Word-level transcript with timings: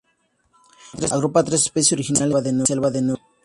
Agrupa 1.15 1.39
a 1.41 1.47
tres 1.47 1.61
especies 1.67 1.93
originarias 1.99 2.43
de 2.43 2.53
las 2.53 2.67
selvas 2.67 2.91
de 2.91 3.01
Nueva 3.03 3.17
Guinea. 3.19 3.27